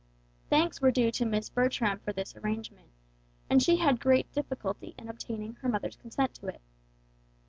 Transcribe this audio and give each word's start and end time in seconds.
Thanks 0.49 0.81
were 0.81 0.89
due 0.89 1.11
to 1.11 1.27
Miss 1.27 1.51
Bertram 1.51 1.99
for 1.99 2.11
this 2.11 2.35
arrangement; 2.35 2.87
and 3.51 3.61
she 3.61 3.75
had 3.77 3.99
great 3.99 4.31
difficulty 4.31 4.95
in 4.97 5.07
obtaining 5.07 5.53
her 5.61 5.69
mother's 5.69 5.95
consent 5.97 6.33
to 6.37 6.47
it. 6.47 6.61